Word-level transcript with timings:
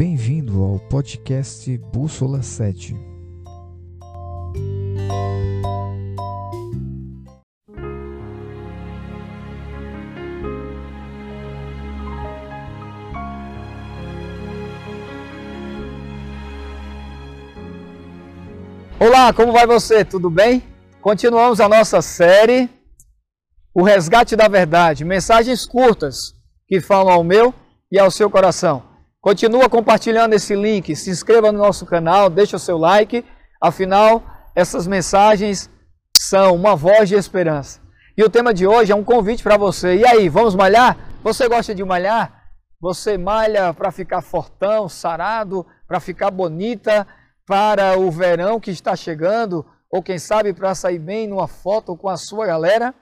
Bem-vindo 0.00 0.64
ao 0.64 0.78
podcast 0.78 1.76
Bússola 1.92 2.40
7. 2.40 2.96
Olá, 18.98 19.34
como 19.34 19.52
vai 19.52 19.66
você? 19.66 20.02
Tudo 20.02 20.30
bem? 20.30 20.62
Continuamos 21.02 21.60
a 21.60 21.68
nossa 21.68 22.00
série 22.00 22.70
O 23.74 23.82
Resgate 23.82 24.34
da 24.34 24.48
Verdade, 24.48 25.04
mensagens 25.04 25.66
curtas 25.66 26.32
que 26.66 26.80
falam 26.80 27.12
ao 27.12 27.22
meu 27.22 27.52
e 27.92 27.98
ao 27.98 28.10
seu 28.10 28.30
coração. 28.30 28.89
Continua 29.22 29.68
compartilhando 29.68 30.34
esse 30.34 30.54
link, 30.54 30.96
se 30.96 31.10
inscreva 31.10 31.52
no 31.52 31.58
nosso 31.58 31.84
canal, 31.84 32.30
deixa 32.30 32.56
o 32.56 32.60
seu 32.60 32.78
like, 32.78 33.22
afinal, 33.60 34.22
essas 34.54 34.86
mensagens 34.86 35.68
são 36.16 36.54
uma 36.54 36.74
voz 36.74 37.10
de 37.10 37.16
esperança. 37.16 37.80
E 38.16 38.24
o 38.24 38.30
tema 38.30 38.54
de 38.54 38.66
hoje 38.66 38.92
é 38.92 38.96
um 38.96 39.04
convite 39.04 39.42
para 39.42 39.58
você. 39.58 39.96
E 39.96 40.06
aí, 40.06 40.30
vamos 40.30 40.54
malhar? 40.54 40.96
Você 41.22 41.46
gosta 41.48 41.74
de 41.74 41.84
malhar? 41.84 42.48
Você 42.80 43.18
malha 43.18 43.74
para 43.74 43.92
ficar 43.92 44.22
fortão, 44.22 44.88
sarado, 44.88 45.66
para 45.86 46.00
ficar 46.00 46.30
bonita, 46.30 47.06
para 47.46 47.98
o 47.98 48.10
verão 48.10 48.58
que 48.58 48.70
está 48.70 48.96
chegando, 48.96 49.66
ou 49.90 50.02
quem 50.02 50.18
sabe 50.18 50.54
para 50.54 50.74
sair 50.74 50.98
bem 50.98 51.28
numa 51.28 51.46
foto 51.46 51.94
com 51.94 52.08
a 52.08 52.16
sua 52.16 52.46
galera? 52.46 52.94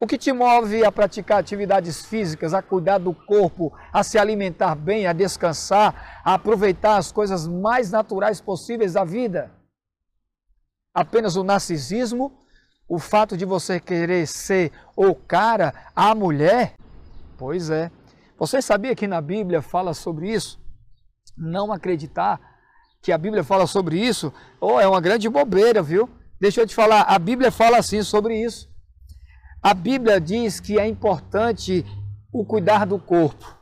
O 0.00 0.06
que 0.06 0.16
te 0.16 0.32
move 0.32 0.84
a 0.84 0.92
praticar 0.92 1.40
atividades 1.40 2.06
físicas, 2.06 2.54
a 2.54 2.62
cuidar 2.62 2.98
do 2.98 3.12
corpo, 3.12 3.76
a 3.92 4.04
se 4.04 4.16
alimentar 4.16 4.76
bem, 4.76 5.08
a 5.08 5.12
descansar, 5.12 6.22
a 6.24 6.34
aproveitar 6.34 6.98
as 6.98 7.10
coisas 7.10 7.48
mais 7.48 7.90
naturais 7.90 8.40
possíveis 8.40 8.92
da 8.92 9.04
vida? 9.04 9.50
Apenas 10.94 11.34
o 11.34 11.42
narcisismo? 11.42 12.44
O 12.88 12.98
fato 12.98 13.36
de 13.36 13.44
você 13.44 13.80
querer 13.80 14.26
ser 14.28 14.72
o 14.96 15.14
cara, 15.14 15.74
a 15.94 16.14
mulher? 16.14 16.74
Pois 17.36 17.68
é. 17.68 17.90
Você 18.38 18.62
sabia 18.62 18.94
que 18.94 19.06
na 19.06 19.20
Bíblia 19.20 19.60
fala 19.60 19.92
sobre 19.94 20.32
isso? 20.32 20.60
Não 21.36 21.72
acreditar 21.72 22.40
que 23.02 23.10
a 23.10 23.18
Bíblia 23.18 23.42
fala 23.42 23.66
sobre 23.66 23.98
isso, 23.98 24.32
oh, 24.60 24.80
é 24.80 24.86
uma 24.86 25.00
grande 25.00 25.28
bobeira, 25.28 25.82
viu? 25.82 26.08
Deixa 26.40 26.60
eu 26.60 26.66
te 26.66 26.74
falar, 26.74 27.02
a 27.02 27.18
Bíblia 27.18 27.50
fala 27.50 27.78
assim 27.78 28.02
sobre 28.02 28.40
isso. 28.40 28.67
A 29.62 29.74
Bíblia 29.74 30.20
diz 30.20 30.60
que 30.60 30.78
é 30.78 30.86
importante 30.86 31.84
o 32.32 32.44
cuidar 32.44 32.84
do 32.84 32.98
corpo. 32.98 33.56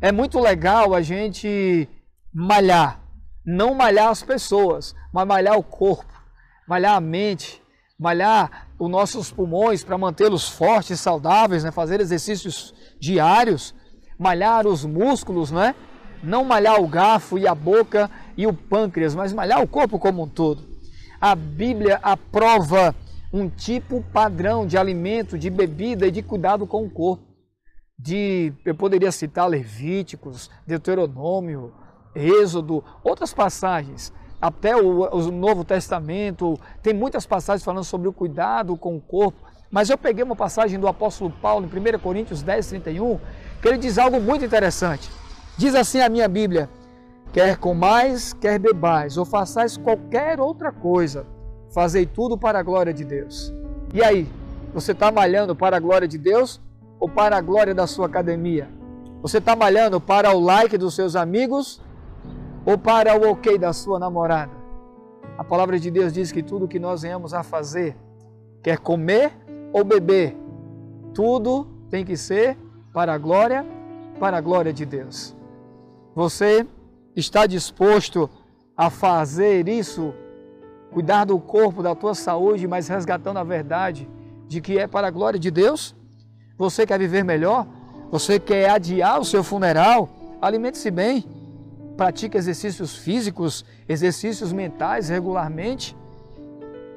É 0.00 0.10
muito 0.10 0.38
legal 0.40 0.94
a 0.94 1.02
gente 1.02 1.88
malhar, 2.32 3.00
não 3.44 3.74
malhar 3.74 4.08
as 4.08 4.22
pessoas, 4.22 4.94
mas 5.12 5.26
malhar 5.26 5.58
o 5.58 5.62
corpo, 5.62 6.12
malhar 6.66 6.96
a 6.96 7.00
mente, 7.00 7.62
malhar 7.98 8.68
os 8.78 8.90
nossos 8.90 9.30
pulmões 9.30 9.84
para 9.84 9.98
mantê-los 9.98 10.48
fortes, 10.48 11.00
saudáveis, 11.00 11.64
né? 11.64 11.70
fazer 11.70 12.00
exercícios 12.00 12.74
diários, 13.00 13.74
malhar 14.18 14.66
os 14.66 14.84
músculos, 14.84 15.50
né? 15.50 15.74
não 16.22 16.44
malhar 16.44 16.80
o 16.80 16.88
garfo 16.88 17.38
e 17.38 17.46
a 17.46 17.54
boca 17.54 18.10
e 18.36 18.46
o 18.46 18.52
pâncreas, 18.52 19.14
mas 19.14 19.32
malhar 19.32 19.62
o 19.62 19.68
corpo 19.68 19.98
como 19.98 20.22
um 20.22 20.28
todo. 20.28 20.62
A 21.20 21.34
Bíblia 21.34 21.98
aprova 22.02 22.94
um 23.32 23.48
tipo 23.48 24.02
padrão 24.12 24.66
de 24.66 24.78
alimento, 24.78 25.38
de 25.38 25.50
bebida 25.50 26.06
e 26.06 26.10
de 26.10 26.22
cuidado 26.22 26.66
com 26.66 26.84
o 26.84 26.90
corpo. 26.90 27.24
De, 27.98 28.52
eu 28.64 28.74
poderia 28.74 29.10
citar 29.10 29.48
Levíticos, 29.48 30.50
Deuteronômio, 30.66 31.72
Êxodo, 32.14 32.84
outras 33.02 33.32
passagens, 33.32 34.12
até 34.40 34.76
o, 34.76 35.02
o 35.02 35.30
Novo 35.30 35.64
Testamento, 35.64 36.58
tem 36.82 36.92
muitas 36.92 37.26
passagens 37.26 37.64
falando 37.64 37.84
sobre 37.84 38.08
o 38.08 38.12
cuidado 38.12 38.76
com 38.76 38.96
o 38.96 39.00
corpo, 39.00 39.38
mas 39.70 39.90
eu 39.90 39.98
peguei 39.98 40.22
uma 40.22 40.36
passagem 40.36 40.78
do 40.78 40.86
apóstolo 40.86 41.30
Paulo 41.30 41.66
em 41.66 41.96
1 41.96 41.98
Coríntios 41.98 42.42
10, 42.42 42.68
31, 42.68 43.18
que 43.60 43.68
ele 43.68 43.78
diz 43.78 43.98
algo 43.98 44.20
muito 44.20 44.44
interessante. 44.44 45.10
Diz 45.56 45.74
assim 45.74 46.00
a 46.00 46.08
minha 46.08 46.28
Bíblia: 46.28 46.68
quer 47.32 47.56
comais, 47.56 48.32
quer 48.34 48.58
bebais, 48.58 49.16
ou 49.16 49.24
façais 49.24 49.76
qualquer 49.76 50.38
outra 50.38 50.70
coisa, 50.70 51.26
fazei 51.76 52.06
tudo 52.06 52.38
para 52.38 52.58
a 52.58 52.62
glória 52.62 52.90
de 52.90 53.04
Deus. 53.04 53.52
E 53.92 54.02
aí, 54.02 54.26
você 54.72 54.92
está 54.92 55.12
malhando 55.12 55.54
para 55.54 55.76
a 55.76 55.80
glória 55.80 56.08
de 56.08 56.16
Deus 56.16 56.58
ou 56.98 57.06
para 57.06 57.36
a 57.36 57.40
glória 57.42 57.74
da 57.74 57.86
sua 57.86 58.06
academia? 58.06 58.66
Você 59.20 59.36
está 59.36 59.54
malhando 59.54 60.00
para 60.00 60.34
o 60.34 60.40
like 60.40 60.78
dos 60.78 60.94
seus 60.94 61.14
amigos 61.14 61.82
ou 62.64 62.78
para 62.78 63.14
o 63.20 63.30
ok 63.30 63.58
da 63.58 63.74
sua 63.74 63.98
namorada? 63.98 64.52
A 65.36 65.44
palavra 65.44 65.78
de 65.78 65.90
Deus 65.90 66.14
diz 66.14 66.32
que 66.32 66.42
tudo 66.42 66.66
que 66.66 66.78
nós 66.78 67.02
venhamos 67.02 67.34
a 67.34 67.42
fazer, 67.42 67.94
quer 68.62 68.78
comer 68.78 69.30
ou 69.70 69.84
beber, 69.84 70.34
tudo 71.12 71.66
tem 71.90 72.06
que 72.06 72.16
ser 72.16 72.56
para 72.90 73.12
a 73.12 73.18
glória, 73.18 73.66
para 74.18 74.38
a 74.38 74.40
glória 74.40 74.72
de 74.72 74.86
Deus. 74.86 75.36
Você 76.14 76.66
está 77.14 77.46
disposto 77.46 78.30
a 78.74 78.88
fazer 78.88 79.68
isso, 79.68 80.14
cuidar 80.96 81.26
do 81.26 81.38
corpo, 81.38 81.82
da 81.82 81.94
tua 81.94 82.14
saúde, 82.14 82.66
mas 82.66 82.88
resgatando 82.88 83.36
a 83.36 83.44
verdade 83.44 84.08
de 84.48 84.62
que 84.62 84.78
é 84.78 84.86
para 84.86 85.08
a 85.08 85.10
glória 85.10 85.38
de 85.38 85.50
Deus? 85.50 85.94
Você 86.56 86.86
quer 86.86 86.98
viver 86.98 87.22
melhor? 87.22 87.66
Você 88.10 88.40
quer 88.40 88.70
adiar 88.70 89.20
o 89.20 89.24
seu 89.24 89.44
funeral? 89.44 90.08
Alimente-se 90.40 90.90
bem. 90.90 91.22
Pratique 91.98 92.38
exercícios 92.38 92.96
físicos, 92.96 93.62
exercícios 93.86 94.54
mentais 94.54 95.10
regularmente, 95.10 95.94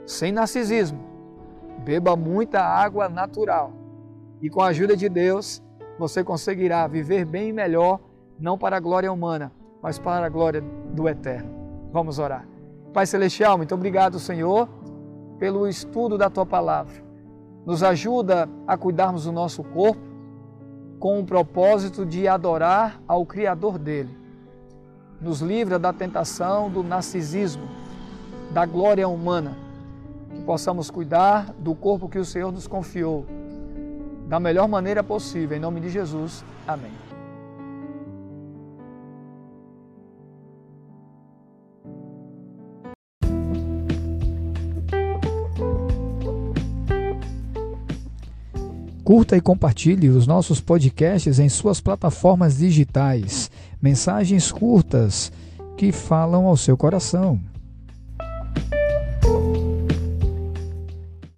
sem 0.06 0.32
narcisismo. 0.32 1.00
Beba 1.80 2.16
muita 2.16 2.62
água 2.62 3.10
natural. 3.10 3.74
E 4.42 4.50
com 4.50 4.62
a 4.62 4.68
ajuda 4.68 4.96
de 4.96 5.10
Deus, 5.10 5.62
você 5.98 6.24
conseguirá 6.24 6.88
viver 6.88 7.26
bem 7.26 7.50
e 7.50 7.54
melhor 7.54 8.00
não 8.40 8.58
para 8.58 8.78
a 8.78 8.80
glória 8.80 9.12
humana, 9.12 9.52
mas 9.84 10.00
para 10.00 10.26
a 10.26 10.30
glória 10.30 10.64
do 10.94 11.10
Eterno. 11.10 11.52
Vamos 11.92 12.18
orar. 12.18 12.48
Pai 12.94 13.06
Celestial, 13.06 13.58
muito 13.58 13.74
obrigado, 13.74 14.20
Senhor, 14.20 14.68
pelo 15.38 15.68
estudo 15.68 16.18
da 16.18 16.30
Tua 16.30 16.46
palavra. 16.46 16.94
Nos 17.66 17.84
ajuda 17.84 18.50
a 18.68 18.76
cuidarmos 18.78 19.26
do 19.26 19.32
nosso 19.32 19.64
corpo 19.64 20.02
com 21.00 21.20
o 21.20 21.26
propósito 21.26 22.06
de 22.06 22.28
adorar 22.28 23.02
ao 23.08 23.26
Criador 23.26 23.78
dele. 23.78 24.18
Nos 25.22 25.42
livra 25.42 25.78
da 25.78 25.94
tentação 25.94 26.70
do 26.70 26.82
narcisismo, 26.82 27.64
da 28.52 28.66
glória 28.66 29.08
humana, 29.08 29.56
que 30.34 30.42
possamos 30.42 30.90
cuidar 30.90 31.54
do 31.60 31.76
corpo 31.76 32.10
que 32.10 32.20
o 32.20 32.26
Senhor 32.26 32.52
nos 32.52 32.68
confiou 32.68 33.26
da 34.30 34.40
melhor 34.40 34.68
maneira 34.68 35.04
possível. 35.04 35.58
Em 35.58 35.60
nome 35.60 35.82
de 35.82 35.90
Jesus. 35.90 36.46
Amém. 36.68 37.09
Curta 49.10 49.36
e 49.36 49.42
compartilhe 49.42 50.08
os 50.08 50.28
nossos 50.28 50.62
podcasts 50.62 51.40
em 51.40 51.50
suas 51.50 51.82
plataformas 51.82 52.60
digitais. 52.60 53.50
Mensagens 53.82 54.52
curtas 54.52 55.32
que 55.76 55.92
falam 55.92 56.46
ao 56.46 56.56
seu 56.56 56.78
coração. 56.78 57.40